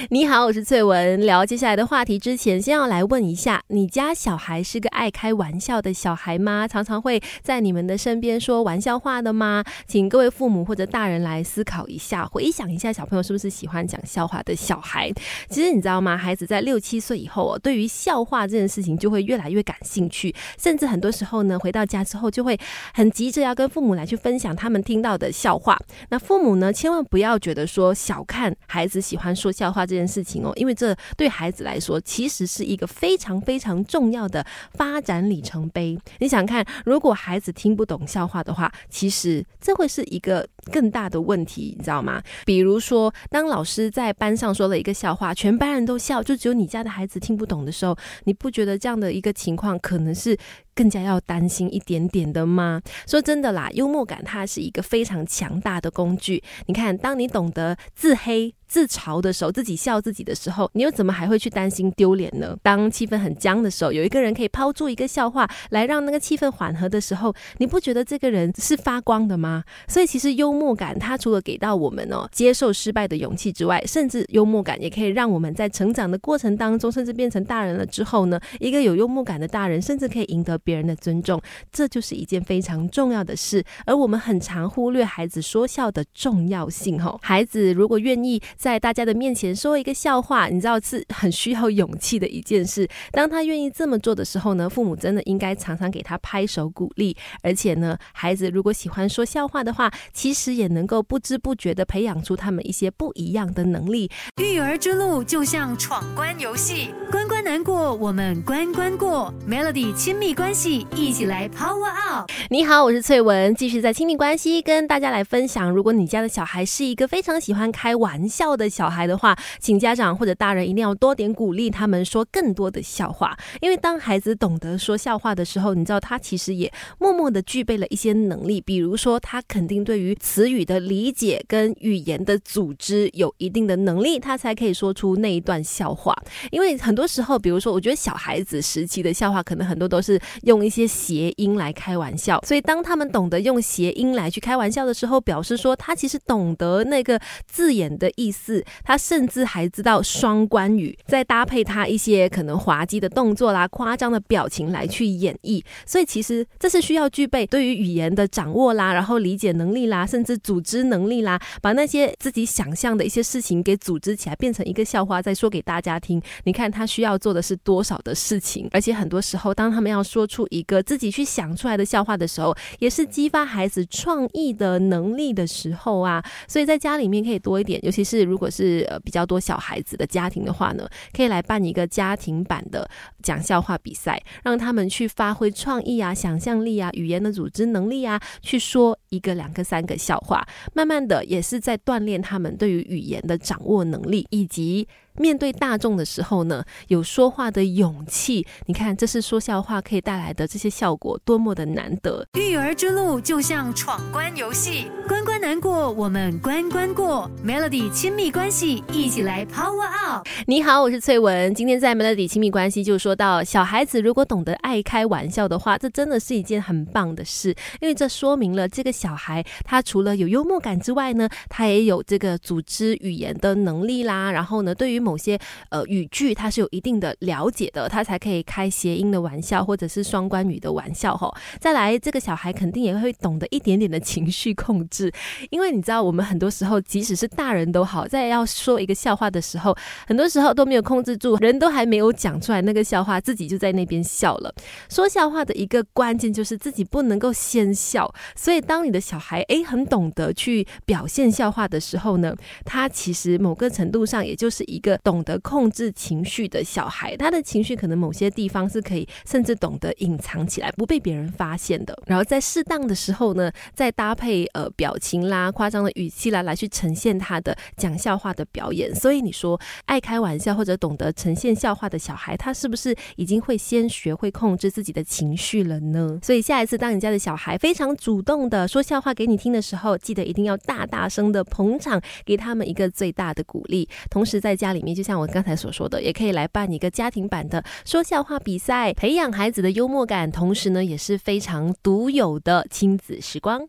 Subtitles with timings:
[0.08, 1.26] 你好，我是翠文。
[1.26, 6.66] 聊接下来的话题之前，先要来问一下，你家小孩是个爱开玩笑的小孩吗？
[6.66, 9.62] 常常会在你们的身边说玩笑话的吗？
[9.86, 15.12] 请各位父母或者大人来思考一下，回想一下，小朋友是不是喜欢讲笑话的小孩？
[15.50, 16.16] 其实你知道吗？
[16.16, 22.58] 孩子在六七岁以后哦，对于笑话这件事情就会越来越感兴趣，甚至很多时候呢，回到家之后就会
[22.94, 25.78] 很急着要跟父母来去分享他们听到的笑话。
[26.08, 35.98] 那父母呢，千万不要觉得说小看孩子喜欢说笑话这件事情哦，因为这对孩子来说其实是一个非常非常重要的发展里程碑。
[36.20, 42.22] 你想看，如果孩子听不懂笑话的话，其实这会是一个更大的问题，你知道吗？
[42.46, 50.38] 比如说，当老师在班上说了一个笑话，全班人都笑，就只有你家的孩子听不懂的时候，你不觉得这样的一个情况可能是？
[50.72, 52.80] 更加要担心一点点的吗？
[53.06, 56.42] 说真的啦，幽默感它是一个非常强大的工具。
[56.64, 58.54] 你看，当你懂得自黑。
[58.70, 62.56] 自嘲的时候，自己笑自己的时候，你又怎么还会去担心丢脸呢？
[62.62, 69.64] 当气氛很僵的时候，有一个人可以抛出一个笑话来让那个气氛缓和的时候，你不觉得这个人是发光的吗？
[69.88, 83.64] 所以其实幽默感，它除了给到我们哦接受失败的勇气之外，甚至幽默感也可以让我们在成长的过程当中，甚至变成大人了之后呢，一个有幽默感的大人，甚至可以赢得别人的尊重，这就是一件非常重要的事。
[83.84, 87.02] 而我们很常忽略孩子说笑的重要性。
[87.02, 88.40] 吼，孩子如果愿意。
[88.60, 92.86] 在大家的面前说一个笑话，你知道是很需要勇气的一件事。
[93.10, 97.16] 当他愿意这么做的时候呢，父母真的应该常常给他拍手鼓励。
[97.42, 104.10] 而且呢，孩子如果喜欢说笑话的话，其实也能够不知不觉的培养出他们一些不一样的能力。
[104.36, 109.32] 育儿之路就像闯关游戏，关关难过，我们关关过。
[109.48, 112.30] Melody 亲密关系，一起来 Power Up。
[112.50, 115.70] 你好，我是翠文，继续在亲密关系跟大家来分享。
[115.70, 118.49] 如果你家的小孩是一个非常喜欢开玩笑。
[118.56, 136.16] 的小孩的话，请家长或者大人一定要多点鼓励他们说更多的笑话，因为当孩子懂得说笑话的时候，你知道他其实也默默的具备了一些能力，比如说他肯定对于词语的理解跟语言的组织有一定的能力，他才可以说出那一段笑话。
[136.50, 148.39] 因为很多时候，比如说我觉得小孩子时期的笑话，可能很多都是用一些谐音来开玩笑，所以当他们懂得用谐音来去开玩笑的时候，表示说他其实懂得那个字眼的意思。
[148.40, 166.22] 四，他甚至还知道双关语，再搭配他一些可能滑稽的动作啦、夸张的表情来去演绎，所以其实这是需要具备对于语言的掌握啦，然后理解能力啦，甚至组织能力啦，把那些自己想象的一些事情给组织起来，变成一个笑话再说给大家听。
[166.44, 176.24] 你看他需要做的是多少的事情，而且很多时候，当他们要说出一个自己去想出来的笑话的时候，也是激发孩子创意的能力的时候啊。
[176.48, 178.19] 所以在家里面可以多一点，尤其是。
[178.22, 182.88] 如果是呃比较多小孩子的家庭的话呢，可以来办一个家庭版的
[183.22, 194.86] 讲笑话比赛，让他们去发挥创意啊、想象力啊、语言的组织能力啊，去说一个、两个、三个笑话，慢慢的也是在锻炼他们对于语言的掌握能力以及。
[195.18, 198.46] 面对大众的时候呢，有说话的勇气。
[198.66, 202.24] 你看，这是说笑话可以带来的这些效果，多么的难得。
[202.34, 207.28] 育儿之路就像闯关游戏，关关难过，我们关关过。
[207.44, 210.26] Melody 亲密关系，一起来 Power Up。
[210.46, 211.52] 你好，我是翠文。
[211.54, 224.30] 今天在 Melody 亲密关系就说到，小孩子如果懂得爱开玩笑的话，这真的是一件很棒的事，因为这说明了这个小孩他除了有幽默感之外呢，他也有这个组织语言的能力啦。
[224.30, 225.38] 然后呢，对于某些
[225.70, 231.32] 呃语句，他是有一定的了解的，他才可以开谐音的玩笑，或者是双关语的玩笑哈。
[231.58, 235.10] 再来，这个小孩肯定也会懂得一点点的情绪控制，
[235.48, 239.74] 因为你知道，我们很多时候即使是大人都好，在要说一个笑话的时候，
[240.06, 244.52] 很多时候都没有控制住，人都还没有讲出来那个笑话，自己就在那边笑了。
[244.88, 252.34] 说笑话的一个关键就是自己不能够先笑，所以当你的小孩诶很懂得去表现笑话的时候呢，
[252.64, 254.90] 他其实某个程度上也就是一个。
[255.02, 261.96] 懂得控制情绪的小孩，他的情绪可能某些地方是可以，甚至懂得隐藏起来，不被别人发现的。
[262.06, 268.94] 然后在适当的时候呢，再搭配呃表情啦、夸张的语气啦，来去呈现他的讲笑话的表演。
[268.94, 276.18] 所以你说爱开玩笑或者懂得呈现笑话的小孩，他是不是已经会先学会控制自己的情绪了呢？
[276.22, 283.86] 所以下一次当你家的小孩非常主动的说说笑话给你听的时候，记得一定要大大声的捧场，给他们一个最大的鼓励。
[284.08, 284.94] 同时在家里面。
[284.94, 293.68] 就像我刚才所说的，也可以来办一个家庭版的说笑话比赛，培养孩子的幽默感，同时呢，也是非常独有的亲子时光。